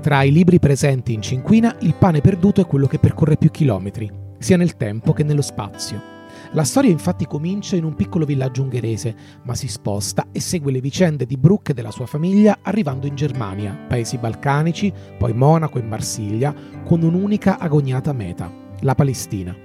Tra 0.00 0.24
i 0.24 0.32
libri 0.32 0.58
presenti 0.58 1.12
in 1.12 1.22
cinquina, 1.22 1.76
Il 1.80 1.94
pane 1.94 2.20
perduto 2.20 2.60
è 2.60 2.66
quello 2.66 2.88
che 2.88 2.98
percorre 2.98 3.36
più 3.36 3.50
chilometri, 3.50 4.10
sia 4.38 4.56
nel 4.56 4.76
tempo 4.76 5.12
che 5.12 5.22
nello 5.22 5.42
spazio. 5.42 6.10
La 6.54 6.64
storia 6.64 6.90
infatti 6.90 7.24
comincia 7.26 7.76
in 7.76 7.84
un 7.84 7.94
piccolo 7.94 8.24
villaggio 8.24 8.62
ungherese, 8.62 9.14
ma 9.44 9.54
si 9.54 9.68
sposta 9.68 10.26
e 10.32 10.40
segue 10.40 10.72
le 10.72 10.80
vicende 10.80 11.24
di 11.24 11.36
Brooke 11.36 11.70
e 11.70 11.74
della 11.74 11.92
sua 11.92 12.06
famiglia 12.06 12.58
arrivando 12.62 13.06
in 13.06 13.14
Germania, 13.14 13.86
paesi 13.88 14.18
balcanici, 14.18 14.92
poi 15.16 15.32
Monaco 15.32 15.78
e 15.78 15.82
Marsiglia, 15.82 16.54
con 16.84 17.02
un'unica 17.02 17.58
agognata 17.58 18.12
meta, 18.12 18.61
la 18.82 18.94
Palestina. 18.94 19.56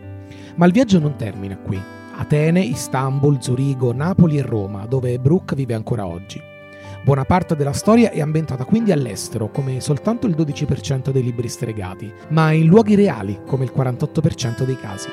Ma 0.56 0.66
il 0.66 0.72
viaggio 0.72 1.00
non 1.00 1.16
termina 1.16 1.58
qui. 1.58 1.80
Atene, 2.16 2.62
Istanbul, 2.62 3.42
Zurigo, 3.42 3.94
Napoli 3.94 4.38
e 4.38 4.42
Roma, 4.42 4.88
dove 4.88 5.20
Brooke 5.20 5.56
vive 5.56 5.76
ancora 5.76 6.08
oggi. 6.08 6.42
Buona 7.04 7.26
parte 7.26 7.56
della 7.56 7.74
storia 7.74 8.10
è 8.10 8.22
ambientata 8.22 8.66
quindi 8.66 8.92
all'estero, 8.92 9.50
come 9.50 9.80
soltanto 9.80 10.26
il 10.28 10.36
12% 10.36 11.12
dei 11.12 11.24
libri 11.24 11.48
stregati, 11.48 12.12
ma 12.30 12.52
in 12.52 12.66
luoghi 12.66 12.96
reali, 12.96 13.40
come 13.46 13.66
il 13.66 13.72
48% 13.76 14.64
dei 14.64 14.78
casi. 14.78 15.10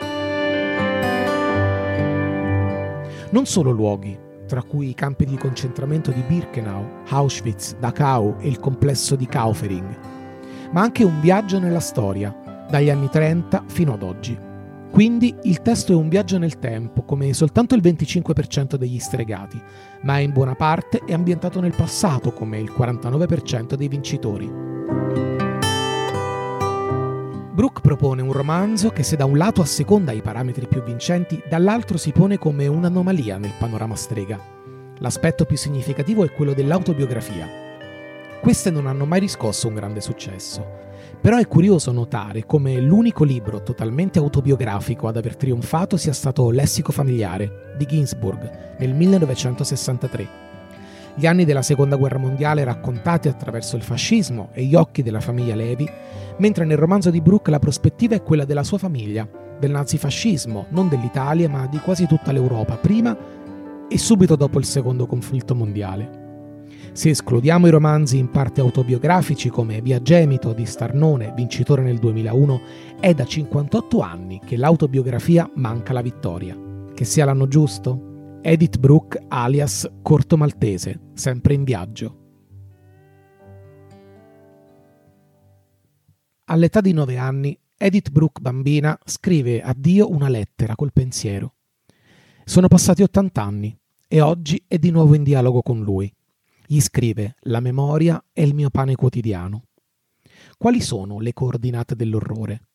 Non 3.30 3.46
solo 3.46 3.70
luoghi, 3.70 4.18
tra 4.46 4.62
cui 4.62 4.88
i 4.88 4.94
campi 4.94 5.25
di 5.25 5.37
concentramento 5.37 6.11
di 6.11 6.23
Birkenau, 6.23 7.02
Auschwitz, 7.08 7.76
Dachau 7.76 8.37
e 8.38 8.49
il 8.49 8.58
complesso 8.58 9.14
di 9.14 9.26
Kaufering, 9.26 9.99
ma 10.73 10.80
anche 10.80 11.04
un 11.04 11.20
viaggio 11.20 11.58
nella 11.58 11.80
storia, 11.80 12.34
dagli 12.68 12.90
anni 12.90 13.09
30 13.09 13.64
fino 13.66 13.94
ad 13.94 14.02
oggi. 14.02 14.38
Quindi 14.90 15.35
il 15.42 15.61
testo 15.61 15.92
è 15.92 15.97
un 15.97 16.09
viaggio 16.09 16.38
nel 16.38 16.61
tempo, 16.61 17.02
come 17.02 17.33
soltanto 17.33 17.75
il 17.75 17.83
25% 17.83 18.76
degli 18.76 19.00
stregati, 19.00 19.61
ma 20.02 20.18
in 20.21 20.33
buona 20.33 20.54
parte 20.54 21.00
è 21.04 21.12
ambientato 21.12 21.61
nel 21.61 21.75
passato, 21.75 22.33
come 22.33 22.61
il 22.61 22.73
49% 22.73 23.75
dei 23.75 23.88
vincitori. 23.88 24.49
Brooke 27.54 27.80
propone 27.80 28.23
un 28.23 28.33
romanzo 28.33 28.90
che 28.90 29.02
se 29.02 29.16
da 29.16 29.25
un 29.25 29.37
lato 29.37 29.62
asseconda 29.62 30.12
i 30.12 30.23
parametri 30.23 30.66
più 30.68 30.83
vincenti, 30.83 31.42
dall'altro 31.49 31.97
si 31.97 32.12
pone 32.12 32.38
come 32.38 32.68
un'anomalia 32.68 33.37
nel 33.37 33.54
panorama 33.59 33.97
strega. 33.97 34.38
L'aspetto 34.99 35.44
più 35.44 35.56
significativo 35.56 36.25
è 36.25 36.33
quello 36.33 36.52
dell'autobiografia. 36.52 37.49
Queste 38.40 38.71
non 38.71 38.87
hanno 38.87 39.06
mai 39.06 39.21
riscosso 39.21 39.68
un 39.68 39.75
grande 39.75 40.00
successo, 40.00 40.66
però 41.24 41.38
è 41.38 41.48
curioso 41.48 41.90
notare 41.90 42.44
come 42.44 42.78
l'unico 42.78 43.24
libro 43.24 43.62
totalmente 43.62 44.18
autobiografico 44.18 45.08
ad 45.08 45.16
aver 45.16 45.36
trionfato 45.36 45.96
sia 45.96 46.12
stato 46.12 46.50
Lessico 46.50 46.92
familiare 46.92 47.72
di 47.78 47.86
Ginsburg 47.86 48.76
nel 48.78 48.92
1963. 48.92 50.28
Gli 51.14 51.24
anni 51.24 51.46
della 51.46 51.62
Seconda 51.62 51.96
Guerra 51.96 52.18
Mondiale 52.18 52.62
raccontati 52.62 53.28
attraverso 53.28 53.74
il 53.74 53.82
fascismo 53.82 54.50
e 54.52 54.64
gli 54.64 54.74
occhi 54.74 55.02
della 55.02 55.20
famiglia 55.20 55.54
Levi, 55.54 55.88
mentre 56.36 56.66
nel 56.66 56.76
romanzo 56.76 57.08
di 57.08 57.22
Brooke 57.22 57.50
la 57.50 57.58
prospettiva 57.58 58.14
è 58.14 58.22
quella 58.22 58.44
della 58.44 58.62
sua 58.62 58.76
famiglia, 58.76 59.26
del 59.58 59.70
nazifascismo, 59.70 60.66
non 60.72 60.90
dell'Italia 60.90 61.48
ma 61.48 61.66
di 61.68 61.78
quasi 61.78 62.06
tutta 62.06 62.32
l'Europa, 62.32 62.76
prima 62.76 63.16
e 63.88 63.96
subito 63.96 64.36
dopo 64.36 64.58
il 64.58 64.66
secondo 64.66 65.06
conflitto 65.06 65.54
mondiale. 65.54 66.23
Se 66.94 67.10
escludiamo 67.10 67.66
i 67.66 67.70
romanzi 67.70 68.18
in 68.18 68.30
parte 68.30 68.60
autobiografici 68.60 69.48
come 69.48 69.80
Via 69.82 70.00
Gemito 70.00 70.52
di 70.52 70.64
Starnone, 70.64 71.32
vincitore 71.34 71.82
nel 71.82 71.98
2001, 71.98 72.60
è 73.00 73.12
da 73.12 73.24
58 73.24 73.98
anni 73.98 74.38
che 74.38 74.56
l'autobiografia 74.56 75.50
manca 75.56 75.92
la 75.92 76.02
vittoria. 76.02 76.56
Che 76.94 77.04
sia 77.04 77.24
l'anno 77.24 77.48
giusto? 77.48 78.38
Edith 78.42 78.78
Brooke 78.78 79.24
alias 79.26 79.90
Corto 80.02 80.36
Maltese, 80.36 81.00
sempre 81.14 81.54
in 81.54 81.64
viaggio. 81.64 82.18
All'età 86.44 86.80
di 86.80 86.92
9 86.92 87.16
anni, 87.16 87.58
Edith 87.76 88.10
Brooke 88.10 88.40
bambina 88.40 88.96
scrive 89.04 89.62
a 89.62 89.74
Dio 89.76 90.08
una 90.08 90.28
lettera 90.28 90.76
col 90.76 90.92
pensiero. 90.92 91.54
Sono 92.44 92.68
passati 92.68 93.02
80 93.02 93.42
anni 93.42 93.76
e 94.06 94.20
oggi 94.20 94.62
è 94.68 94.78
di 94.78 94.90
nuovo 94.90 95.16
in 95.16 95.24
dialogo 95.24 95.60
con 95.60 95.82
lui. 95.82 96.13
Gli 96.66 96.80
scrive 96.80 97.37
La 97.40 97.61
memoria 97.61 98.25
è 98.33 98.40
il 98.40 98.54
mio 98.54 98.71
pane 98.71 98.94
quotidiano. 98.94 99.66
Quali 100.56 100.80
sono 100.80 101.21
le 101.21 101.35
coordinate 101.35 101.94
dell'orrore? 101.94 102.68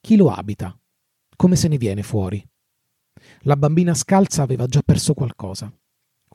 Chi 0.00 0.16
lo 0.16 0.30
abita? 0.30 0.78
Come 1.34 1.56
se 1.56 1.66
ne 1.66 1.76
viene 1.76 2.04
fuori? 2.04 2.44
La 3.40 3.56
bambina 3.56 3.94
scalza 3.94 4.42
aveva 4.42 4.66
già 4.66 4.82
perso 4.84 5.12
qualcosa. 5.14 5.72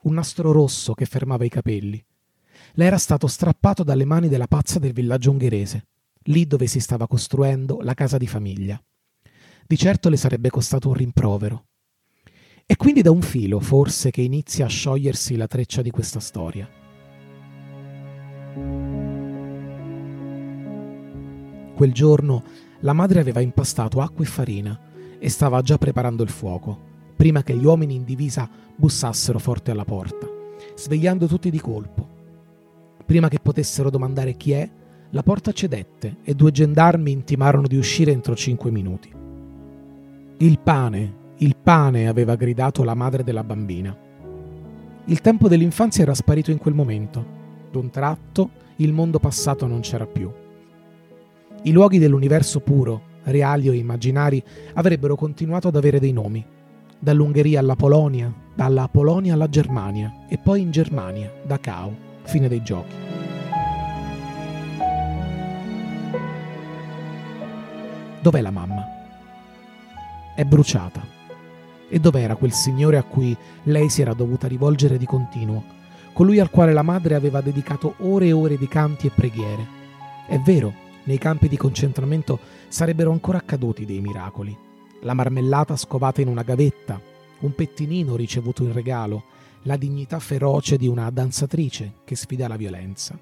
Un 0.02 0.14
nastro 0.14 0.52
rosso 0.52 0.92
che 0.92 1.06
fermava 1.06 1.44
i 1.44 1.48
capelli. 1.48 2.04
Le 2.72 2.84
era 2.84 2.98
stato 2.98 3.26
strappato 3.26 3.82
dalle 3.82 4.04
mani 4.04 4.28
della 4.28 4.46
pazza 4.46 4.78
del 4.78 4.92
villaggio 4.92 5.30
ungherese, 5.30 5.86
lì 6.24 6.46
dove 6.46 6.66
si 6.66 6.78
stava 6.78 7.06
costruendo 7.06 7.78
la 7.80 7.94
casa 7.94 8.18
di 8.18 8.26
famiglia. 8.26 8.82
Di 9.66 9.76
certo 9.78 10.10
le 10.10 10.16
sarebbe 10.18 10.50
costato 10.50 10.88
un 10.88 10.94
rimprovero. 10.94 11.68
È 12.66 12.76
quindi 12.76 13.00
da 13.00 13.10
un 13.10 13.22
filo, 13.22 13.60
forse, 13.60 14.10
che 14.10 14.20
inizia 14.20 14.66
a 14.66 14.68
sciogliersi 14.68 15.36
la 15.36 15.46
treccia 15.46 15.80
di 15.80 15.90
questa 15.90 16.20
storia. 16.20 16.77
Quel 21.78 21.92
giorno 21.92 22.42
la 22.80 22.92
madre 22.92 23.20
aveva 23.20 23.38
impastato 23.38 24.00
acqua 24.00 24.24
e 24.24 24.26
farina 24.26 24.76
e 25.16 25.28
stava 25.28 25.62
già 25.62 25.78
preparando 25.78 26.24
il 26.24 26.28
fuoco, 26.28 26.76
prima 27.14 27.44
che 27.44 27.54
gli 27.54 27.64
uomini 27.64 27.94
in 27.94 28.02
divisa 28.02 28.50
bussassero 28.74 29.38
forte 29.38 29.70
alla 29.70 29.84
porta, 29.84 30.26
svegliando 30.74 31.28
tutti 31.28 31.50
di 31.50 31.60
colpo. 31.60 32.04
Prima 33.06 33.28
che 33.28 33.38
potessero 33.40 33.90
domandare 33.90 34.36
chi 34.36 34.50
è, 34.50 34.68
la 35.10 35.22
porta 35.22 35.52
cedette 35.52 36.16
e 36.24 36.34
due 36.34 36.50
gendarmi 36.50 37.12
intimarono 37.12 37.68
di 37.68 37.76
uscire 37.76 38.10
entro 38.10 38.34
cinque 38.34 38.72
minuti. 38.72 39.12
Il 40.38 40.58
pane, 40.58 41.14
il 41.36 41.54
pane, 41.56 42.08
aveva 42.08 42.34
gridato 42.34 42.82
la 42.82 42.94
madre 42.94 43.22
della 43.22 43.44
bambina. 43.44 43.96
Il 45.04 45.20
tempo 45.20 45.46
dell'infanzia 45.46 46.02
era 46.02 46.14
sparito 46.14 46.50
in 46.50 46.58
quel 46.58 46.74
momento 46.74 47.37
d'un 47.70 47.90
tratto 47.90 48.50
il 48.76 48.92
mondo 48.92 49.18
passato 49.18 49.66
non 49.66 49.80
c'era 49.80 50.06
più. 50.06 50.30
I 51.62 51.72
luoghi 51.72 51.98
dell'universo 51.98 52.60
puro, 52.60 53.02
reali 53.24 53.68
o 53.68 53.72
immaginari, 53.72 54.42
avrebbero 54.74 55.16
continuato 55.16 55.68
ad 55.68 55.76
avere 55.76 55.98
dei 55.98 56.12
nomi, 56.12 56.44
dall'Ungheria 56.98 57.58
alla 57.58 57.76
Polonia, 57.76 58.32
dalla 58.54 58.88
Polonia 58.88 59.34
alla 59.34 59.48
Germania 59.48 60.26
e 60.28 60.38
poi 60.38 60.60
in 60.60 60.70
Germania, 60.70 61.32
da 61.44 61.58
Cao, 61.58 61.94
fine 62.22 62.48
dei 62.48 62.62
giochi. 62.62 62.94
Dov'è 68.20 68.40
la 68.40 68.50
mamma? 68.50 68.84
È 70.34 70.44
bruciata. 70.44 71.16
E 71.88 71.98
dov'era 71.98 72.36
quel 72.36 72.52
signore 72.52 72.96
a 72.98 73.02
cui 73.02 73.36
lei 73.64 73.88
si 73.88 74.02
era 74.02 74.12
dovuta 74.12 74.46
rivolgere 74.46 74.98
di 74.98 75.06
continuo? 75.06 75.77
Colui 76.18 76.40
al 76.40 76.50
quale 76.50 76.72
la 76.72 76.82
madre 76.82 77.14
aveva 77.14 77.40
dedicato 77.40 77.94
ore 77.98 78.26
e 78.26 78.32
ore 78.32 78.58
di 78.58 78.66
canti 78.66 79.06
e 79.06 79.10
preghiere. 79.10 79.64
È 80.26 80.36
vero, 80.40 80.74
nei 81.04 81.16
campi 81.16 81.46
di 81.46 81.56
concentramento 81.56 82.40
sarebbero 82.66 83.12
ancora 83.12 83.38
accaduti 83.38 83.84
dei 83.84 84.00
miracoli. 84.00 84.52
La 85.02 85.14
marmellata 85.14 85.76
scovata 85.76 86.20
in 86.20 86.26
una 86.26 86.42
gavetta, 86.42 87.00
un 87.38 87.54
pettinino 87.54 88.16
ricevuto 88.16 88.64
in 88.64 88.72
regalo, 88.72 89.26
la 89.62 89.76
dignità 89.76 90.18
feroce 90.18 90.76
di 90.76 90.88
una 90.88 91.08
danzatrice 91.10 91.98
che 92.04 92.16
sfida 92.16 92.48
la 92.48 92.56
violenza. 92.56 93.16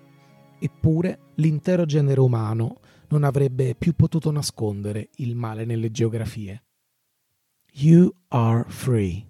Eppure 0.59 1.19
l'intero 1.35 1.85
genere 1.85 2.21
umano 2.21 2.79
non 3.09 3.25
avrebbe 3.25 3.75
più 3.75 3.93
potuto 3.93 4.31
nascondere 4.31 5.11
il 5.17 5.37
male 5.37 5.67
nelle 5.67 5.91
geografie. 5.91 6.65
You 7.73 8.11
are 8.29 8.65
free. 8.69 9.23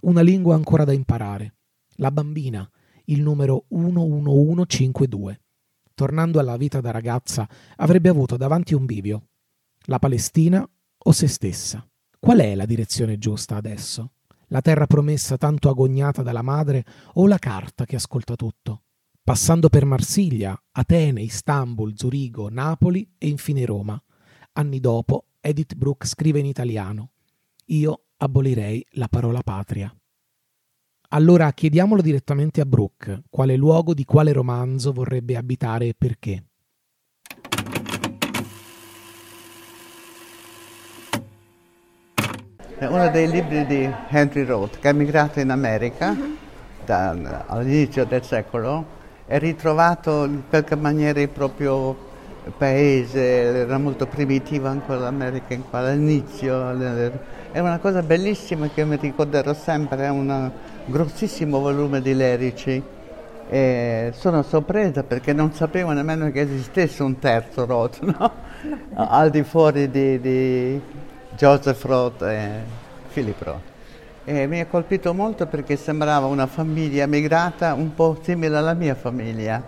Una 0.00 0.22
lingua 0.22 0.54
ancora 0.54 0.84
da 0.84 0.94
imparare, 0.94 1.52
la 1.96 2.10
bambina, 2.10 2.68
il 3.06 3.22
numero 3.22 3.64
11152. 3.68 5.40
tornando 5.94 6.40
alla 6.40 6.56
vita 6.56 6.80
da 6.80 6.90
ragazza, 6.90 7.48
avrebbe 7.76 8.08
avuto 8.08 8.36
davanti 8.36 8.74
un 8.74 8.84
bivio. 8.84 9.28
La 9.84 9.98
Palestina 9.98 10.68
o 10.98 11.12
se 11.12 11.28
stessa? 11.28 11.86
Qual 12.18 12.38
è 12.38 12.54
la 12.54 12.66
direzione 12.66 13.18
giusta 13.18 13.56
adesso? 13.56 14.12
La 14.48 14.60
terra 14.60 14.86
promessa 14.86 15.36
tanto 15.36 15.68
agognata 15.68 16.22
dalla 16.22 16.42
madre 16.42 16.84
o 17.14 17.26
la 17.26 17.38
carta 17.38 17.84
che 17.84 17.96
ascolta 17.96 18.34
tutto? 18.34 18.82
Passando 19.22 19.68
per 19.68 19.84
Marsiglia, 19.84 20.60
Atene, 20.72 21.22
Istanbul, 21.22 21.96
Zurigo, 21.96 22.48
Napoli 22.50 23.08
e 23.16 23.28
infine 23.28 23.64
Roma. 23.64 24.00
Anni 24.52 24.80
dopo, 24.80 25.26
Edith 25.40 25.74
Brooke 25.74 26.06
scrive 26.06 26.40
in 26.40 26.46
italiano: 26.46 27.12
Io 27.66 28.04
abolirei 28.16 28.84
la 28.92 29.08
parola 29.08 29.42
patria. 29.42 29.94
Allora 31.10 31.52
chiediamolo 31.52 32.02
direttamente 32.02 32.60
a 32.60 32.64
Brooke, 32.64 33.22
quale 33.30 33.56
luogo 33.56 33.94
di 33.94 34.04
quale 34.04 34.32
romanzo 34.32 34.92
vorrebbe 34.92 35.36
abitare 35.36 35.86
e 35.88 35.94
perché. 35.96 36.44
È 42.76 42.86
uno 42.86 43.08
dei 43.10 43.30
libri 43.30 43.64
di 43.66 43.88
Henry 44.08 44.44
Roth, 44.44 44.78
che 44.80 44.88
è 44.88 44.90
emigrato 44.90 45.40
in 45.40 45.50
America 45.50 46.16
da, 46.84 47.44
all'inizio 47.46 48.04
del 48.04 48.24
secolo, 48.24 48.84
è 49.26 49.38
ritrovato 49.38 50.24
in 50.24 50.42
qualche 50.48 50.74
maniera 50.74 51.26
proprio 51.28 52.12
paese, 52.56 53.20
era 53.20 53.78
molto 53.78 54.06
primitivo 54.06 54.68
ancora 54.68 55.00
l'America 55.00 55.56
all'inizio, 55.70 56.70
è 57.52 57.58
una 57.60 57.78
cosa 57.78 58.02
bellissima 58.02 58.68
che 58.68 58.84
mi 58.84 58.96
ricorderò 58.96 59.54
sempre, 59.54 60.04
è 60.04 60.08
un 60.08 60.50
grossissimo 60.86 61.60
volume 61.60 62.00
di 62.00 62.14
lerici. 62.14 62.82
E 63.46 64.10
sono 64.14 64.42
sorpresa 64.42 65.02
perché 65.02 65.32
non 65.32 65.52
sapevo 65.52 65.92
nemmeno 65.92 66.30
che 66.30 66.40
esistesse 66.40 67.02
un 67.02 67.18
terzo 67.18 67.66
Roth, 67.66 68.00
no? 68.00 68.32
al 68.94 69.30
di 69.30 69.42
fuori 69.42 69.90
di, 69.90 70.18
di 70.20 70.80
Joseph 71.36 71.84
Roth 71.84 72.22
e 72.22 72.48
Philip 73.12 73.42
Roth. 73.42 73.72
E 74.24 74.46
mi 74.46 74.60
ha 74.60 74.66
colpito 74.66 75.12
molto 75.12 75.46
perché 75.46 75.76
sembrava 75.76 76.26
una 76.26 76.46
famiglia 76.46 77.06
migrata 77.06 77.74
un 77.74 77.94
po' 77.94 78.18
simile 78.22 78.56
alla 78.56 78.72
mia 78.72 78.94
famiglia, 78.94 79.62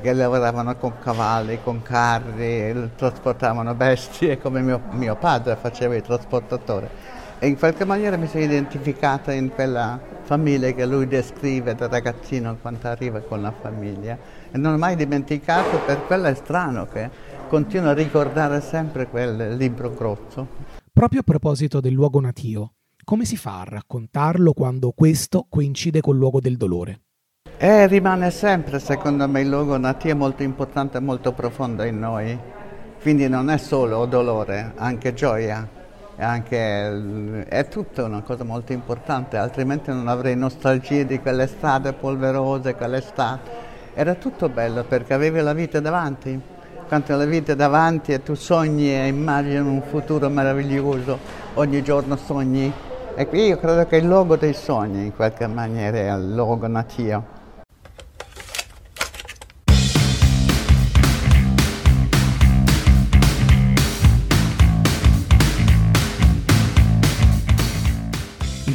che 0.00 0.12
lavoravano 0.12 0.74
con 0.76 0.94
cavalli, 0.98 1.58
con 1.62 1.82
carri, 1.82 2.90
trasportavano 2.96 3.74
bestie 3.74 4.38
come 4.38 4.60
mio, 4.62 4.80
mio 4.92 5.16
padre 5.16 5.56
faceva 5.56 5.94
il 5.94 6.02
trasportatore. 6.02 7.20
E 7.38 7.48
in 7.48 7.58
qualche 7.58 7.84
maniera 7.84 8.16
mi 8.16 8.28
sono 8.28 8.44
identificata 8.44 9.32
in 9.32 9.50
quella 9.50 9.98
famiglia 10.22 10.70
che 10.70 10.86
lui 10.86 11.08
descrive 11.08 11.74
da 11.74 11.88
ragazzino 11.88 12.56
quando 12.60 12.86
arriva 12.88 13.20
con 13.20 13.42
la 13.42 13.50
famiglia. 13.50 14.16
E 14.50 14.56
non 14.56 14.74
ho 14.74 14.78
mai 14.78 14.94
dimenticato, 14.94 15.78
per 15.84 16.06
quello 16.06 16.26
è 16.26 16.34
strano 16.34 16.86
che 16.86 17.10
continuo 17.48 17.90
a 17.90 17.94
ricordare 17.94 18.60
sempre 18.60 19.08
quel 19.08 19.56
libro 19.56 19.92
grosso. 19.92 20.46
Proprio 20.92 21.20
a 21.20 21.24
proposito 21.24 21.80
del 21.80 21.92
luogo 21.92 22.20
natio, 22.20 22.74
come 23.02 23.24
si 23.24 23.36
fa 23.36 23.60
a 23.60 23.64
raccontarlo 23.64 24.52
quando 24.52 24.92
questo 24.92 25.46
coincide 25.48 26.00
col 26.00 26.16
luogo 26.16 26.38
del 26.38 26.56
dolore? 26.56 27.00
Eh, 27.58 27.86
rimane 27.86 28.30
sempre, 28.30 28.78
secondo 28.78 29.28
me, 29.28 29.40
il 29.40 29.48
luogo 29.48 29.76
natio 29.76 30.16
molto 30.16 30.42
importante 30.42 30.98
e 30.98 31.00
molto 31.00 31.32
profondo 31.32 31.84
in 31.84 31.98
noi. 31.98 32.38
Quindi 33.00 33.28
non 33.28 33.50
è 33.50 33.58
solo 33.58 34.04
dolore, 34.06 34.72
anche 34.76 35.14
gioia, 35.14 35.66
anche, 36.16 37.44
è 37.46 37.68
tutta 37.68 38.04
una 38.04 38.22
cosa 38.22 38.44
molto 38.44 38.72
importante, 38.72 39.36
altrimenti 39.36 39.90
non 39.90 40.08
avrei 40.08 40.36
nostalgia 40.36 41.02
di 41.02 41.18
quelle 41.20 41.46
strade 41.46 41.92
polverose, 41.92 42.74
quelle 42.74 43.00
strade. 43.00 43.70
Era 43.94 44.14
tutto 44.14 44.48
bello 44.48 44.84
perché 44.84 45.14
avevi 45.14 45.40
la 45.40 45.52
vita 45.52 45.80
davanti 45.80 46.40
quanto 46.92 47.16
la 47.16 47.24
vita 47.24 47.52
è 47.52 47.56
davanti 47.56 48.12
e 48.12 48.22
tu 48.22 48.34
sogni 48.34 48.92
e 48.94 49.06
immagini 49.06 49.56
un 49.56 49.80
futuro 49.80 50.28
meraviglioso, 50.28 51.18
ogni 51.54 51.82
giorno 51.82 52.16
sogni. 52.16 52.70
E 53.14 53.26
qui 53.26 53.46
io 53.46 53.56
credo 53.56 53.86
che 53.86 53.96
il 53.96 54.04
luogo 54.04 54.36
dei 54.36 54.52
sogni 54.52 55.06
in 55.06 55.14
qualche 55.14 55.46
maniera 55.46 55.96
è 55.96 56.12
il 56.14 56.34
luogo 56.34 56.66
natio. 56.66 57.31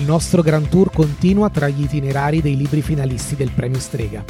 Nostro 0.07 0.41
Grand 0.41 0.69
Tour 0.69 0.89
continua 0.89 1.49
tra 1.49 1.67
gli 1.67 1.83
itinerari 1.83 2.41
dei 2.41 2.55
libri 2.55 2.81
finalisti 2.81 3.35
del 3.35 3.51
premio 3.53 3.77
Strega. 3.77 4.23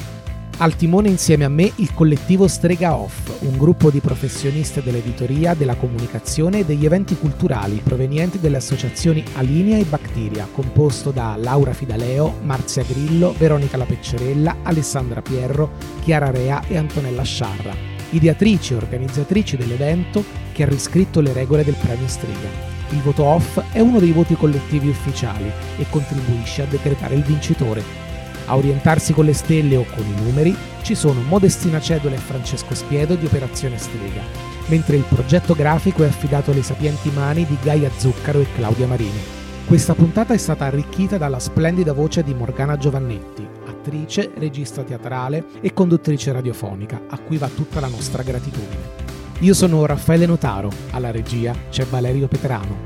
Al 0.58 0.76
timone 0.76 1.08
insieme 1.08 1.46
a 1.46 1.50
me 1.50 1.72
il 1.76 1.94
collettivo 1.94 2.48
Strega 2.48 2.96
Off, 2.96 3.42
un 3.42 3.60
gruppo 3.60 3.92
di 3.92 4.00
professionisti 4.00 4.82
dell'editoria, 4.82 5.54
della 5.54 5.76
comunicazione 5.76 6.60
e 6.60 6.66
degli 6.66 6.84
eventi 6.84 7.16
culturali 7.16 7.80
provenienti 7.84 8.40
dalle 8.40 8.58
associazioni 8.58 9.24
Alinea 9.36 9.78
e 9.78 9.84
Bacteria, 9.84 10.48
composto 10.52 11.12
da 11.12 11.36
Laura 11.40 11.74
Fidaleo, 11.74 12.40
Marzia 12.42 12.82
Grillo, 12.82 13.36
Veronica 13.38 13.78
La 13.78 13.86
Peccerella, 13.86 14.58
Alessandra 14.64 15.22
Pierro, 15.22 15.74
Chiara 16.02 16.32
Rea 16.32 16.64
e 16.68 16.76
Antonella 16.76 17.24
Sciarra, 17.24 17.76
ideatrici 18.10 18.74
e 18.74 18.78
organizzatrici 18.78 19.58
dell'evento 19.58 20.24
che 20.54 20.64
ha 20.64 20.68
riscritto 20.68 21.22
le 21.22 21.34
regole 21.34 21.64
del 21.64 21.76
premio 21.80 22.08
Strega. 22.08 22.77
Il 22.90 23.02
voto 23.02 23.24
off 23.24 23.60
è 23.72 23.80
uno 23.80 24.00
dei 24.00 24.12
voti 24.12 24.36
collettivi 24.36 24.90
ufficiali 24.90 25.52
e 25.78 25.86
contribuisce 25.90 26.62
a 26.62 26.66
decretare 26.66 27.16
il 27.16 27.24
vincitore, 27.24 28.06
a 28.50 28.56
orientarsi 28.56 29.14
con 29.14 29.26
le 29.26 29.34
stelle 29.34 29.76
o 29.76 29.86
con 29.94 30.06
i 30.06 30.24
numeri 30.24 30.56
ci 30.82 30.96
sono 30.96 31.22
Modestina 31.22 31.82
Cedola 31.82 32.16
e 32.16 32.20
Francesco 32.20 32.74
Spiedo 32.74 33.16
di 33.16 33.26
Operazione 33.26 33.78
Strega, 33.78 34.22
mentre 34.68 34.96
il 34.96 35.04
progetto 35.04 35.54
grafico 35.54 36.04
è 36.04 36.08
affidato 36.08 36.52
alle 36.52 36.64
sapienti 36.64 37.10
mani 37.10 37.46
di 37.46 37.58
Gaia 37.62 37.92
Zuccaro 37.96 38.40
e 38.40 38.48
Claudia 38.56 38.88
Marini. 38.88 39.36
Questa 39.66 39.94
puntata 39.94 40.34
è 40.34 40.38
stata 40.38 40.64
arricchita 40.64 41.18
dalla 41.18 41.40
splendida 41.40 41.92
voce 41.92 42.24
di 42.24 42.34
Morgana 42.34 42.78
Giovannetti, 42.78 43.46
attrice, 43.66 44.32
regista 44.38 44.82
teatrale 44.84 45.44
e 45.60 45.74
conduttrice 45.74 46.32
radiofonica, 46.32 47.02
a 47.10 47.20
cui 47.20 47.38
va 47.38 47.50
tutta 47.50 47.82
la 47.82 47.88
nostra 47.88 48.24
gratitudine. 48.24 49.07
Io 49.42 49.54
sono 49.54 49.86
Raffaele 49.86 50.26
Notaro, 50.26 50.72
alla 50.92 51.12
regia 51.12 51.54
c'è 51.70 51.86
Valerio 51.86 52.28
Petrano. 52.28 52.86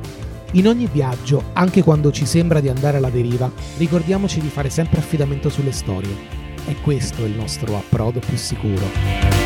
In 0.54 0.68
ogni 0.68 0.90
viaggio, 0.92 1.52
anche 1.54 1.82
quando 1.82 2.12
ci 2.12 2.26
sembra 2.26 2.60
di 2.60 2.68
andare 2.68 2.98
alla 2.98 3.10
deriva, 3.10 3.50
ricordiamoci 3.78 4.42
di 4.42 4.50
fare 4.50 4.70
sempre 4.70 5.00
affidamento 5.00 5.48
sulle 5.48 5.72
storie. 5.72 6.14
E 6.66 6.76
questo 6.82 7.24
è 7.24 7.26
il 7.26 7.38
nostro 7.38 7.78
approdo 7.78 8.20
più 8.20 8.36
sicuro. 8.36 9.40